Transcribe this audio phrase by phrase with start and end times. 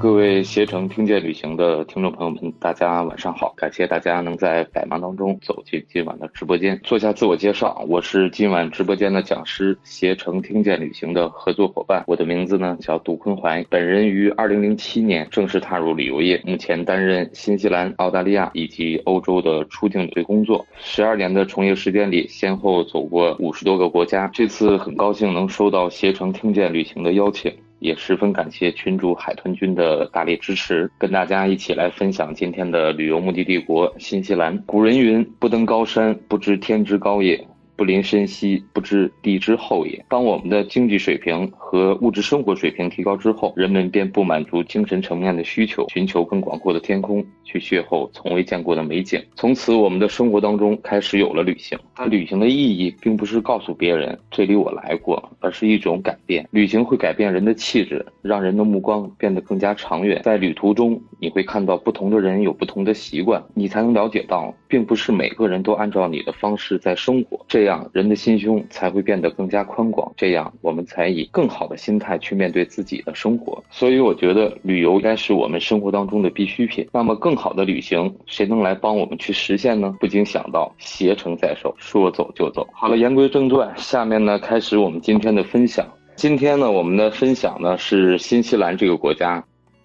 [0.00, 3.52] 各位携程听见旅行的听众朋友们，大家晚上好！
[3.54, 6.80] 感谢大家能在百忙当中走进今晚的直播间。
[6.82, 12.02] 做下自我介绍，我是今晚直播间的讲师，携程听见旅行的合作伙伴。
[12.06, 20.66] 我的名字呢叫杜坤怀，本人于二零零七年正式踏入旅游业，目前担任新西兰、澳大利亚以及欧洲的出境领队工作。
[20.78, 24.30] 十二年的从业时间里，先后走过五十多个国家。
[24.32, 27.52] 这次很高兴能收到携程听见旅行的邀请。
[27.80, 34.56] 也十分感谢群主海豚君的大力支持，跟大家一起来分享今天的旅游目的地国新西兰。
[34.64, 37.46] 古人云：“不登高山，不知天之高也。”
[37.80, 40.04] 不临深溪，不知地之厚也。
[40.06, 49.18] 当我们的经济水平和物质生活水平提高之后，人们便不满足精神层面的需求，寻求更广阔的天空，去邂逅从未见过的美景。
[49.34, 51.78] 从此，我们的生活当中开始有了旅行。
[51.96, 56.46] 但旅行的意义，并不是告诉别人这里我来过，而是一种改变。
[56.50, 60.20] 旅行会改变人的气质，让人的目光变得更加长远。
[60.22, 67.42] 在旅途中，你会看到不同的人有不同的习惯，你才能了解到，并不是每个人都按照你的方式在生活。
[67.48, 67.69] 这样。
[67.70, 70.12] 样，人的心胸才会变得更加宽广。
[70.16, 73.62] 这样，我们才以更好的心态去面对自己的生活。
[73.70, 76.86] 所以，我觉得旅游应该是我们生活当中的必需品。
[76.92, 79.96] 那么，更好的旅行，谁能来帮我们去实现呢？
[80.00, 82.66] 不禁想到携程在手，说走就走。
[82.72, 85.86] 好了，言归正传，下面呢，开始我们今天的分享。
[86.16, 89.42] 今天呢，我们的分享呢是新西兰这个国家。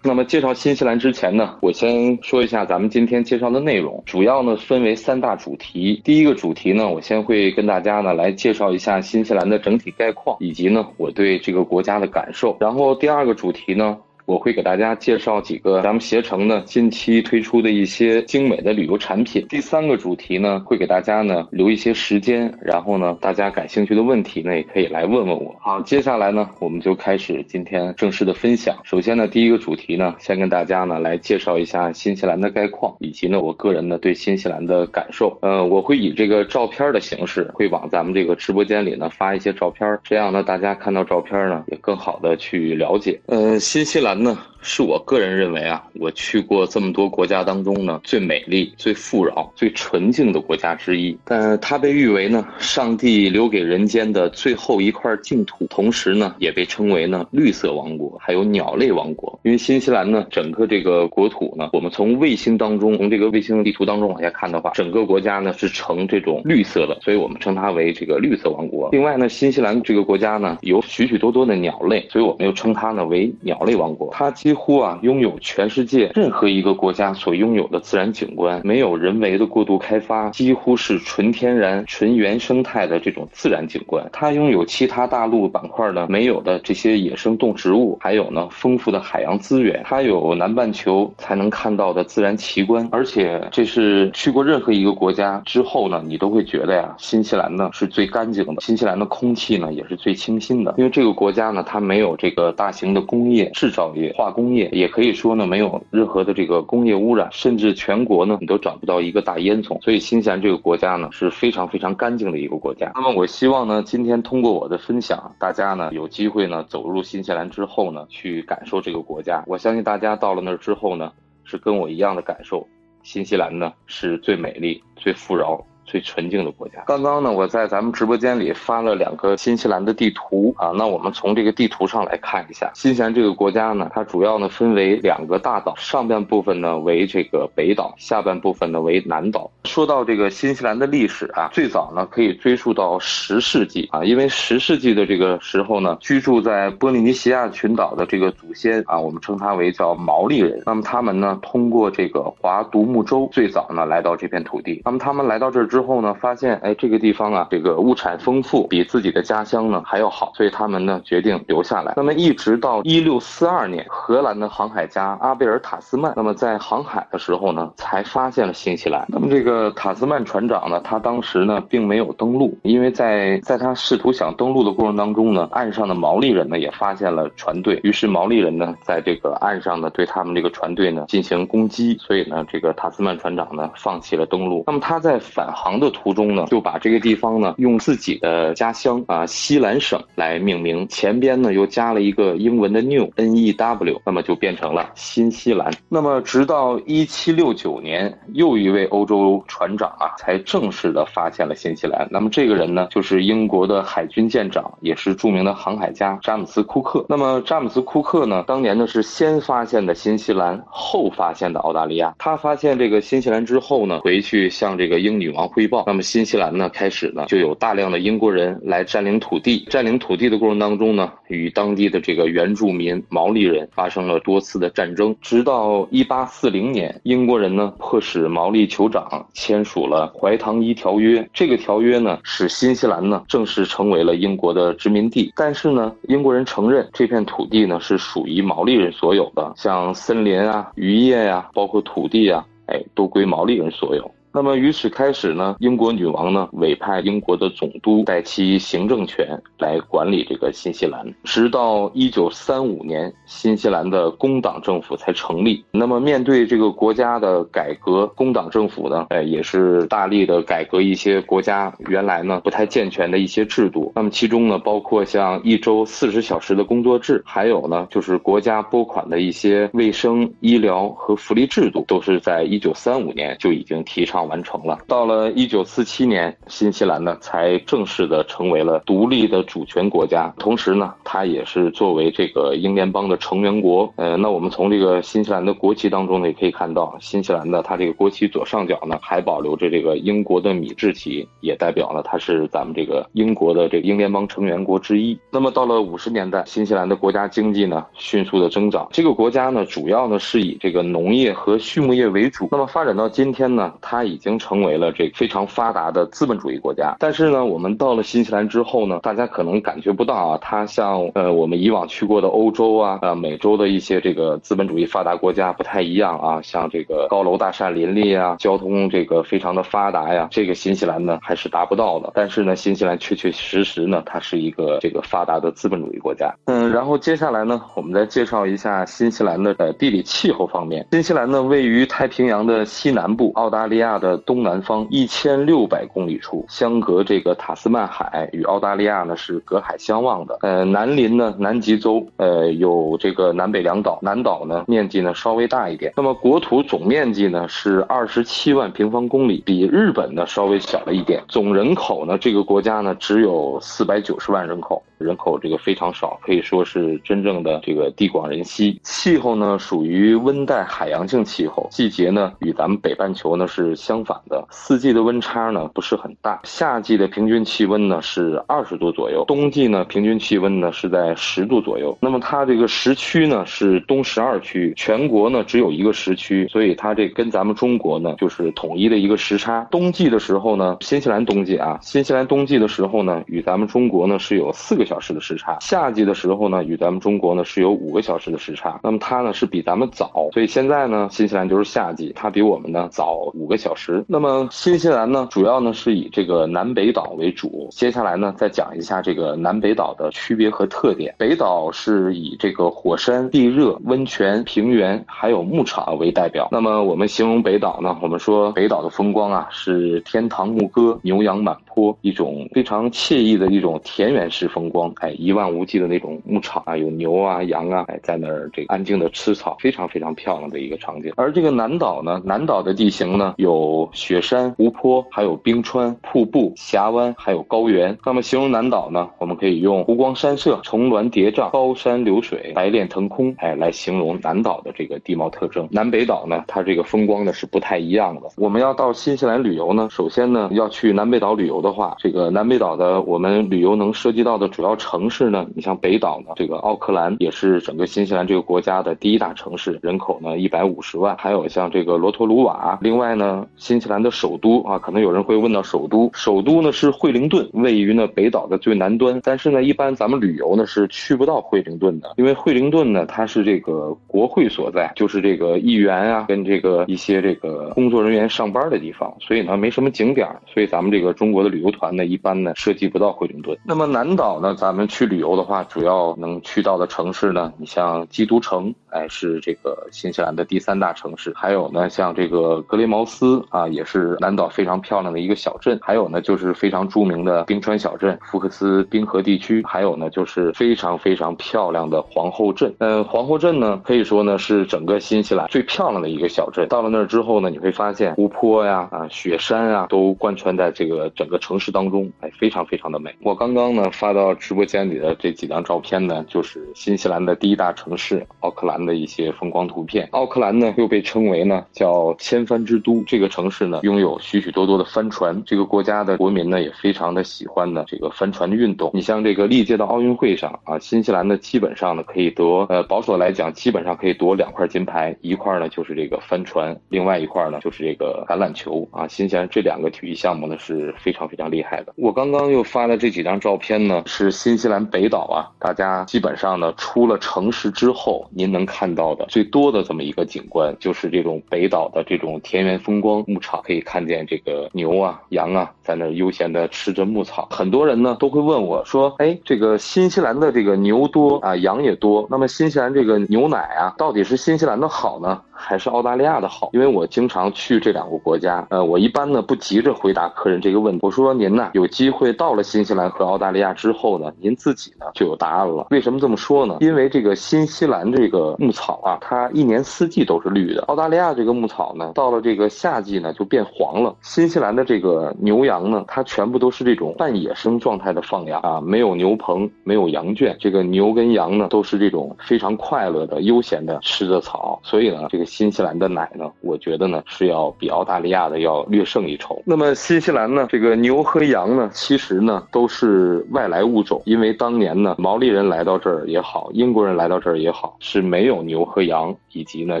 [0.04, 6.00] 那么介绍新西兰之前呢，我先说一下咱们今天介绍的内容，主要呢分为三大主题。
[6.02, 12.56] 第一个主题呢，我先会跟大家呢来介绍一下新西兰的整体概况，以及呢我对这个国家的感受。
[12.58, 13.96] 然后第二个主题呢。
[14.32, 19.44] 我会给大家介绍几个咱们携程呢近期推出的一些精美的旅游产品。
[19.50, 25.54] 第三个主题呢，会给大家呢留一些时间，然后呢，大家感兴趣的问题呢，也可以来问问我。
[25.60, 28.74] 好，接下来呢，我们就开始今天正式的分享。
[28.84, 35.36] 首先呢，第一个主题呢，先跟大家呢来介绍一下新西兰的概况，以及呢我个人呢对新西兰的感受。
[35.42, 43.20] 呃，我会以这个照片的形式，会往咱们这个直播间里呢发一些照片，这样呢大家看到照片呢也更好的去了解。
[43.26, 44.21] 呃，新西兰。
[44.22, 51.16] 呢，是我个人认为啊，我去过这么多国家当中呢，最美丽、最富饶、最纯净的国家之一。
[51.24, 59.38] 但它被誉为呢，上帝留给人间的最后一块净土，同时呢，也被称为呢，绿色王国，还有鸟类王国。
[59.42, 68.88] 因为新西兰呢，整个这个国土呢，我们从卫星当中，从这个卫星地图当中往下看的话，整个国家呢是呈这种绿色的，所以我们称它为这个绿色王国。
[68.92, 74.10] 另外呢，新西兰这个国家呢，有许许多多的鸟类，所以我们又称它呢为鸟类王国。
[74.12, 84.06] 它其几乎啊拥有全世界任何一个国家所拥有的自然景观，没有人为的过度开发，几乎是纯天然、纯原生态的这种自然景观。
[84.12, 89.80] 它拥有其他大陆板块呢没有的这些野生动植物，还有呢丰富的海洋资源。
[89.86, 103.90] 它有南半球才能看到的自然奇观，而且这是去过任何一个国家之后呢，你都会觉得呀，新西兰呢是最干净的，新西兰的空气呢也是最清新的，因为这个国家呢它没有这个大型的工业制造。
[103.92, 109.80] 业化工工业也可以说呢，没有任何的这个工业污染，甚至全国呢你都找不到一个大烟囱。
[109.80, 112.90] 所以新西兰这个国家呢是非常非常干净的一个国家。
[112.96, 119.44] 那么我希望呢，今天通过我的分享，大家呢有机会呢走入新西兰之后呢，去感受这个国家。
[119.46, 121.12] 我相信大家到了那儿之后呢，
[121.44, 122.66] 是跟我一样的感受。
[123.04, 125.64] 新西兰呢是最美丽、最富饶。
[125.92, 126.82] 最纯净的国家。
[126.86, 130.72] 刚刚呢，我在咱们直播间里发了两个新西兰的地图啊。
[130.74, 139.50] 那我们从这个地图上来看一下，新西兰这个国家呢，它主要呢分为两个大岛，上半部分呢为这个北岛，下半部分呢为南岛。
[139.64, 150.62] 说到这个新西兰的历史啊，最早呢可以追溯到十世纪啊，因为十世纪的这个时候呢，居住在波利尼西亚群岛的这个祖先啊，我们称它为叫毛利人。
[150.64, 154.80] 那么他们呢，通过这个划独木舟，最早呢来到这片土地。
[154.86, 161.92] 那么他们来到这之后呢，发现哎，这个地方啊，这个物产丰富，比自己的家乡呢还要好，所以他们呢决定留下来。
[161.96, 169.04] 那么一直到一六四二年，荷兰的航海家阿贝尔塔斯曼，那么在航海的时候呢，才发现了新西兰。
[169.08, 184.64] 那么这个塔斯曼船长呢，他当时呢并没有登陆，因为在在他试图想登陆的过程当中呢，岸上的毛利人呢也发现了船队，于是毛利人呢在这个岸上呢对他们这个船队呢进行攻击，所以呢这个塔斯曼船长呢放弃了登陆。
[184.66, 185.71] 那么他在返航。
[185.78, 195.70] 的途中呢，就把这个地方呢用自己的家乡啊西兰省来命名，前边呢又加了一个英文的 New，N E W，那么就变成了新西兰。
[195.88, 202.06] 那么直到一七六九年，又一位欧洲船长啊才正式的发现了新西兰。
[202.10, 207.04] 那么这个人呢，就是英国的海军舰长，也是著名的航海家詹姆斯库克。
[207.08, 212.14] 那么詹姆斯库克呢，当年呢是先发现的新西兰，后发现的澳大利亚。
[212.18, 215.84] 他发现这个新西兰之后呢，回去向这个英女王汇报。
[215.86, 219.66] 那么新西兰呢，开始呢就有大量的英国人来占领土地。
[219.68, 225.14] 占领土地的过程当中呢，与当地的这个原住民毛利人发生了多次的战争。
[225.20, 231.20] 直到一八四零年，英国人呢迫使毛利酋长签署了《怀唐伊条约》。
[231.34, 235.32] 这个条约呢，使新西兰呢正式成为了英国的殖民地。
[235.36, 244.10] 但是呢，英国人承认这片土地呢是属于毛利人所有的，像森林啊、渔业呀，包括土地啊，哎，都归毛利人所有。
[244.34, 255.62] 那么，于此开始呢，英国女王呢委派英国的总督代其行政权来管理这个新西兰，直到一九三五年，新西兰的工党政府才成立。
[255.70, 263.92] 那么，面对这个国家的改革，工党政府呢，哎，也是大力的改革一些国家原来呢不太健全的一些制度。
[263.94, 274.21] 那么，其中呢，包括像一周四十小时的工作制，还有呢，就是国家拨款的一些卫生、医疗和福利制度，都是在一九三五年就已经提倡。
[274.24, 274.78] 完成了。
[274.86, 280.32] 到了一九四七年，新西兰呢才正式的成为了独立的主权国家。
[280.38, 283.92] 同时呢，它也是作为这个英联邦的成员国。
[283.96, 295.18] 呃，那我们从这个新西兰的国旗当中呢，也可以看到，新西兰的它这个国旗左上角呢还保留着这个英国的米制旗，也代表了它是咱们这个英国的这个英联邦成员国之一。
[295.30, 298.88] 那么到了五十年代，新西兰的国家经济呢迅速的增长。
[298.92, 302.48] 这个国家呢主要呢是以这个农业和畜牧业为主。
[302.50, 322.10] 那么发展到今天呢，它已已经成为了这个非常发达的资本主义国家，但是呢，我们到了新西兰之后呢，大家可能感觉不到啊，它像呃我们以往去过的欧洲啊、呃美洲的一些这个资本主义发达国家不太一样啊，像这个高楼大厦林立啊，交通这个非常的发达呀，这个新西兰呢还是达不到的。
[322.14, 326.32] 但是呢，新西兰确确实实呢，它是一个这个发达的资本主义国家。
[326.46, 330.86] 嗯，然后接下来呢，我们再介绍一下新西兰的呃地理气候方面。
[330.92, 340.36] 新西兰呢位于太平洋的西南部，澳大利亚的东南方一千六百公里处，相隔这个塔斯曼海与澳大利亚呢是隔海相望的。
[340.42, 345.92] 呃，南邻呢南极洲，呃有这个南北两岛，南岛呢面积呢稍微大一点。
[345.96, 351.22] 那么国土总面积呢是二十七万平方公里，比日本呢稍微小了一点。
[351.28, 358.78] 总人口呢这个国家呢只有四百九十万人口，人口这个非常少，可以说是真正的这个地广人稀。
[358.82, 364.02] 气候呢属于温带海洋性气候，季节呢与咱们北半球呢是相。
[364.04, 366.40] 反的，四季的温差呢不是很大。
[366.42, 371.96] 夏季的平均气温呢是二十度左右，冬季呢平均气温呢是在十度左右。
[372.00, 379.64] 那么它这个时区呢是东十二区，全国呢只有一个时区，所以它这跟咱们中国呢就是统一的一个时差。
[379.70, 385.56] 冬季的时候呢，新西兰冬季啊，新西兰冬季的时候呢与咱们中国呢是有四个小时的时差。
[385.62, 388.78] 夏季的时候呢与咱们中国呢是有五个小时的时差。
[388.82, 394.04] 那么它呢是比咱们早，所以现在呢新西兰就是夏季，它比我们呢早五个小时。
[394.06, 397.68] 那么新西兰呢，主要呢是以这个南北岛为主。
[397.70, 401.14] 接下来呢，再讲一下这个南北岛的区别和特点。
[401.16, 406.48] 北岛是以这个火山、地热、温泉、平原还有牧场为代表。
[406.52, 414.92] 那么我们形容北岛呢，我们说北岛的风光啊是天堂牧歌、牛羊满坡，一种非常惬意的一种田园式风光。
[414.96, 421.12] 哎，一望无际的那种牧场啊，有牛啊、羊啊，哎，在那儿这个安静的吃草，非常非常漂亮的一个场景。
[421.16, 423.88] 而这个南岛呢，南岛的地形呢有。
[423.92, 427.96] 雪山、湖泊，还有冰川、瀑布、峡湾，还有高原。
[428.04, 429.08] 那么形容南岛呢？
[429.18, 435.68] 我们可以用湖光山色、重峦叠嶂、高山流水、白练腾空，哎，来形容南岛的这个地貌特征。
[435.70, 438.22] 南北岛呢，它这个风光呢是不太一样的。
[438.36, 451.16] 我们要到新西兰旅游呢，首先呢要去南北岛旅游的话，这个南北岛的我们旅游能涉及到的主要城市呢，你像北岛呢，这个奥克兰也是整个新西兰这个国家的第一大城市，人口呢一百五十万。
[451.16, 453.46] 还有像这个罗托鲁瓦，另外呢。
[453.56, 459.20] 新西兰的首都啊，可能有人会问到首都，首都呢是惠灵顿，位于呢北岛的最南端。
[459.22, 470.26] 但是呢，一般咱们旅游呢是去不到惠灵顿的，因为惠灵顿呢它是这个国会所在，就是这个议员啊跟这个一些这个工作人员上班的地方，所以呢没什么景点。
[470.52, 473.56] 所以咱们这个中国的旅游团呢，一般呢涉及不到惠灵顿。
[473.64, 481.32] 那么南岛呢，咱们去旅游的话，主要能去到的城市呢，你像基督城，哎，是这个新西兰的第三大城市。
[481.36, 485.78] 还有呢，像这个格雷茅斯啊，也是南岛非常漂亮的一个小镇。
[485.82, 489.62] 还有呢，就是非常著名的冰川小镇福克斯冰河地区。
[489.66, 492.74] 还有呢，就是非常非常漂亮的皇后镇。
[492.78, 496.66] 呃，皇后镇呢，可以说呢是整个新西兰最漂亮的一个小镇。
[496.68, 503.12] 到了那儿之后呢，你会发现湖泊呀、啊雪山啊，都贯穿在这个整个城市当中，哎，非常非常的美。
[503.20, 510.08] 我刚刚呢发到直播间里的这几张照片呢，就是新西兰的第一大城市奥克兰的一些风光图片。
[510.12, 518.92] 奥克兰呢又被称为呢叫千帆之都，这个城市呢拥有许许多多的帆船，这个国家的国民呢也非常的喜欢呢这个帆船的运动。
[518.94, 529.08] 你像这个历届的奥运会上啊，新西兰呢基本上呢可以得呃保守来讲基本上可以夺两块金牌，一块呢就是这个帆船，另外一块呢就是这个橄榄球啊。
[529.08, 531.94] 新西兰这两个体育项目呢是非常非常厉害的。
[531.96, 547.48] 我刚刚又发的这几张照片呢，是新西兰北岛啊，大家基本上呢出了城市之后，您能看到的最多的这么一个景观，就是这种北岛的这种田园风光牧场，可以看见这个牛啊、羊啊在那悠闲的吃着牧草。
[547.50, 555.40] 很多人呢都会问我说，哎，这个新西兰的这个牛多啊，羊也多，那么新西兰这个牛奶啊，到底是新西兰的好呢？
[555.54, 558.66] 还是澳大利亚的好，因为我经常去这两个国家。
[558.70, 560.98] 呃，我一般呢不急着回答客人这个问题。
[561.02, 565.86] 我说说您呢有机会到了新西兰和澳大利亚之后呢，您自己呢就有答案了。
[565.90, 566.78] 为什么这么说呢？
[566.80, 570.82] 因为这个新西兰这个牧草啊，它一年四季都是绿的。
[570.88, 574.14] 澳大利亚这个牧草呢，到了这个夏季呢就变黄了。
[574.22, 580.56] 新西兰的这个牛羊呢，它全部都是这种半野生状态的放养啊，没有牛棚，没有羊圈。
[580.58, 585.46] 这个牛跟羊呢都是这种非常快乐的、悠闲的吃着草，所以呢，这个。
[585.52, 589.60] 新西兰的奶呢，我觉得呢是要比澳大利亚的要略胜一筹。
[589.66, 600.00] 那么新西兰呢，这个牛牛和羊呢，其实呢都是外来物种，因为当年呢毛利人来到这儿也好，英国人来到这儿也好，是没有牛和羊以及呢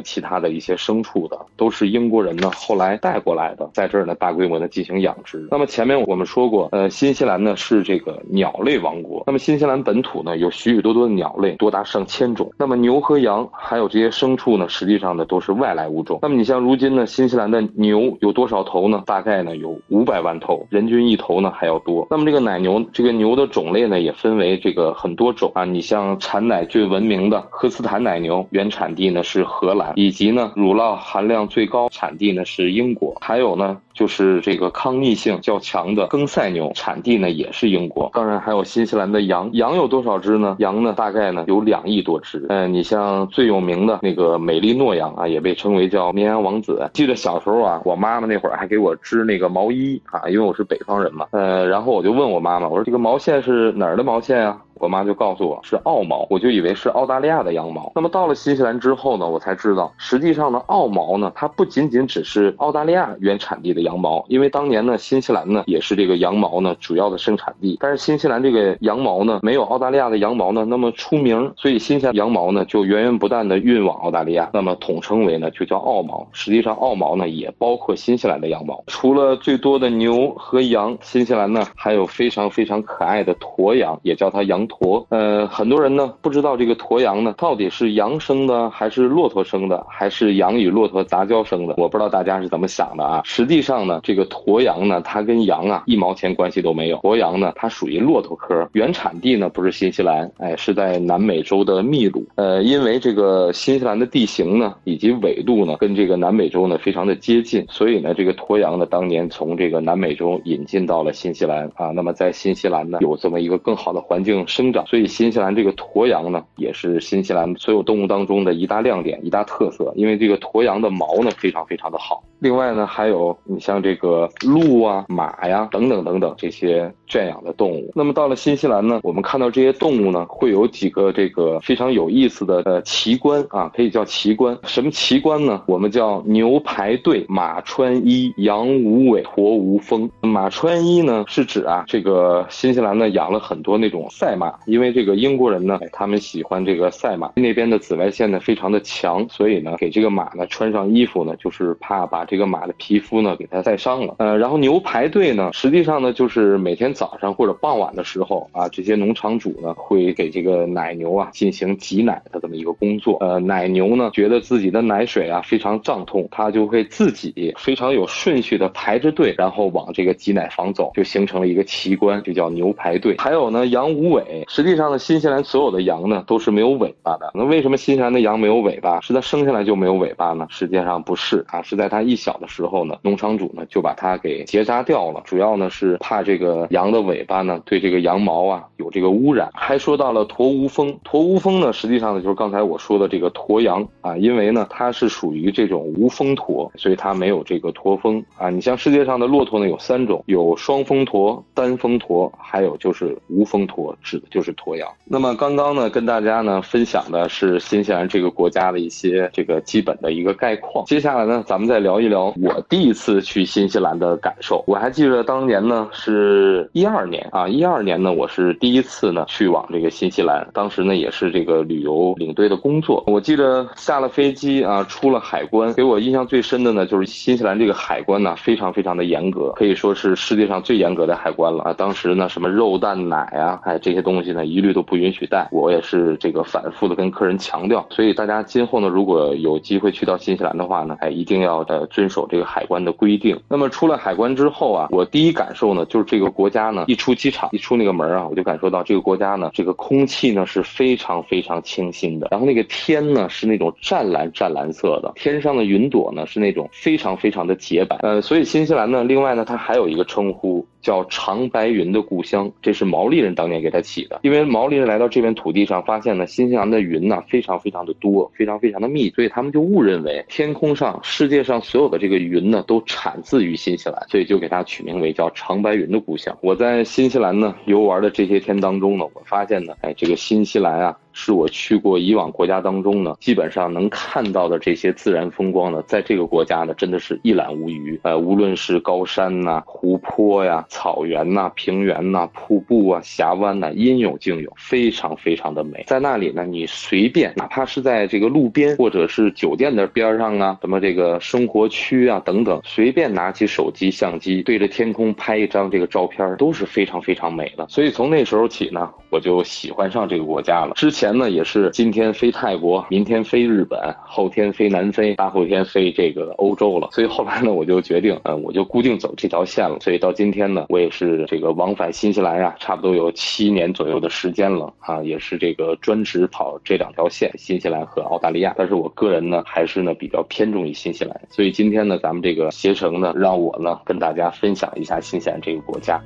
[0.00, 5.46] 其他的一些牲畜的，都是英国人呢后来带过来的，在这儿呢大规模的进行养殖。
[5.50, 12.50] 那么前面我们说过，呃，新西兰呢是这个鸟类王国，那么新西兰本土呢有许许多多的鸟类，多达上千种。
[12.56, 16.20] 那么牛和羊还有这些牲畜呢，实际上呢都是外来物种。
[16.22, 19.02] 那么你像如今呢，新西兰的牛有多少头呢？
[19.04, 22.06] 大概呢有五百万头，人均一头呢还要多。
[22.10, 25.64] 那么这个奶牛，这个牛的种类呢也分为这个很多种啊。
[25.64, 33.80] 你像产奶最闻名的科斯坦奶牛，原产地呢是荷兰，以及呢乳酪含量最高产地呢是英国，还有呢。
[33.94, 38.10] 就是这个抗逆性较强的更赛牛，产地呢也是英国。
[38.14, 40.56] 当然还有新西兰的羊，羊有多少只呢？
[40.58, 42.46] 羊呢大概呢有两亿多只。
[42.48, 46.88] 嗯，你像最有名的那个美丽诺羊啊，也被称为叫绵羊王子。
[46.92, 51.26] 记得小时候啊，我妈妈那会儿还给我织那个毛衣啊，因为我是北方人嘛。
[51.32, 54.60] 呃，然后我就问我妈妈，我说这个毛线是哪儿的毛线啊？
[54.82, 57.92] 我妈就告诉我是澳毛，我就以为是澳大利亚的羊毛。
[57.94, 67.78] 那么到了新西兰之后呢，我才知道，实际上呢，澳毛呢，它不仅仅只是澳大利亚原产地的羊毛，因为当年呢，新西兰呢也是这个羊毛呢主要的生产地。
[67.80, 76.26] 但是新西兰这个羊毛呢，没有澳大利亚的羊毛呢那么出名，所以新西兰羊毛呢就源源不断的运往澳大利亚，那么统称为呢就叫澳毛。
[76.32, 78.82] 实际上澳毛呢也包括新西兰的羊毛。
[78.88, 84.66] 除了最多的牛和羊，新西兰呢还有非常非常可爱的驼羊，也叫它羊。
[84.72, 91.74] 驼，呃，很多人呢不知道这个驼羊呢到底是羊生的还是骆驼生的，还是羊与骆驼杂交生的？
[91.76, 93.20] 我不知道大家是怎么想的啊。
[93.24, 96.96] 实际上呢，这个驼羊呢，它跟羊啊一毛钱关系都没有。
[96.98, 102.24] 驼羊呢，它属于骆驼科，原产地呢不是新西兰，哎，是在南美洲的秘鲁。
[102.36, 111.88] 呃，因为这个新西兰的地形呢以及纬度呢跟这个南美洲呢非常的接近，所以呢这个驼羊呢当年从这个南美洲引进到了新西兰啊。
[111.88, 114.44] 那么在新西兰呢有这么一个更好的环境。
[114.46, 119.92] 生生长，所以新西兰这个驼羊呢，也是新西兰所有动物当中的一大亮点、一大特色。
[119.96, 122.22] 因为这个驼羊的毛呢，非常非常的好。
[122.42, 127.92] 另外呢，还有你像这个鹿啊、马呀等等等等这些圈养的动物。
[127.94, 134.58] 那么到了新西兰呢，我们看到这些动物呢，会有几个这个非常有意思的呃奇观啊，可以叫奇观。
[134.64, 135.62] 什么奇观呢？
[135.68, 140.10] 我们叫牛排队、马穿衣、羊无尾、驼无峰。
[140.22, 152.26] 马穿衣呢，是指啊，这个新西兰呢养了很多那种赛马，因为这个英国人呢，他们喜欢这个赛马，那边的紫外线呢非常的强，所以呢，给这个马呢穿上衣服呢，就是怕把。
[152.32, 154.14] 这个马的皮肤呢给它晒伤了。
[154.16, 163.18] 呃，然后牛排队呢，实际上呢就是每天早上或者傍晚的时候啊，这些农场主呢会给这个奶牛啊进行挤奶的这么一个工作。
[163.20, 173.14] 呃，奶牛呢觉得自己的奶水啊非常胀痛，它就会自己非常有顺序的排着队，然后往这个挤奶房走，就形成了一个奇观，就叫牛排队。
[173.18, 174.46] 还有呢，羊无尾。
[174.48, 177.30] 实际上呢，新西兰所有的羊呢都是没有尾巴的。
[177.34, 178.98] 那为什么新西兰的羊没有尾巴？
[179.02, 180.46] 是它生下来就没有尾巴呢？
[180.48, 185.20] 实际上不是啊，是在它一小的时候呢，农场主呢就把它给结扎掉了。
[185.24, 189.50] 主要呢是怕这个羊的尾巴呢对这个羊毛啊有这个污染。
[189.52, 198.48] 还说到了驼乌蜂，驼乌蜂呢实际上呢就是刚才我说的这个驼羊啊，因为呢它是属于这种无蜂驼，所以它没有这个驼峰啊。
[198.50, 204.88] 你像世界上的骆驼呢有三种，有双峰驼、单峰驼，还有就是无峰驼，指的就是驼羊。
[205.04, 210.84] 那么刚刚呢跟大家呢分享的是新西兰这个国家的一些这个基本的一个概况。
[210.84, 214.62] 接下来呢咱们再聊一聊我第一次去新西兰的感受。
[214.66, 223.02] 我还记得当年呢是一二年啊，一二年呢我是第一次呢去往这个新西兰，当时呢也是这个旅游领队的工作。
[223.06, 231.72] 我记得下了飞机啊，出了海关，给我印象最深的呢就是新西兰这个海关呢非常非常的严格，可以说是世界上最严格的海关了啊。
[231.72, 235.48] 当时呢什么肉蛋奶啊，哎这些东西呢一律都不允许带。
[235.50, 243.40] 我也是这个反复的跟客人强调，所以大家今后呢如果有机会去到新西兰的话呢，哎一定要呃遵守这个海关的规定。
[243.48, 257.96] 那么出了海关之后啊，我第一感受呢就是这个国家呢一出机场一出那个门啊，我就感受到这个国家呢这个空气呢是非常非常清新的，然后那个天呢是那种湛蓝湛蓝色的，天上的云朵呢是那种非常非常的洁白。
[258.02, 260.66] 呃，所以新西兰呢，另外呢它还有一个称呼。
[260.82, 264.18] 叫长白云的故乡，这是毛利人当年给他起的。
[264.24, 276.36] 因为毛利人来到这片土地上，发现呢，新西兰的云呢非常非常的多，非常非常的密，所以他们就误认为天空上世界上所有的这个云呢都产自于新西兰，所以就给它取名为叫长白云的故乡。
[276.40, 280.96] 我在新西兰呢游玩的这些天当中呢，我发现呢，哎，这个新西兰啊。
[281.14, 288.00] 是我去过以往国家当中呢，基本上能看到的这些自然风光呢，在这个国家呢，真的是一览无余。
[288.02, 295.84] 呃，无论是高山呐、湖泊呀、草原呐、平原呐、瀑布啊、峡湾呐，应有尽有，非常非常的美。
[295.86, 307.66] 在那里呢，你随便，哪怕是在这个路边或者是酒店的边上啊，什么这个生活区啊等等，随便拿起手机相机对着天空拍一张这个照片，都是非常非常美的。
[307.68, 310.74] 所以从那时候起呢，我就喜欢上这个国家了。
[310.74, 311.12] 之前。
[311.12, 316.88] 呢也是今天飞泰国，明天飞日本，后天飞南非，大后天飞这个欧洲了。
[316.90, 319.78] 所以后来呢，我就决定，嗯，我就固定走这条线了。
[319.80, 328.54] 所以到今天呢，我也是这个往返新西兰呀，差不多有七年左右的时间了啊，也是这个专职跑这两条线，新西兰和澳大利亚。
[328.56, 331.20] 但是我个人呢，还是呢比较偏重于新西兰。
[331.28, 336.02] 所以今今天呢，咱们这个携程呢，让我呢跟大家分享一下新西兰这个国家。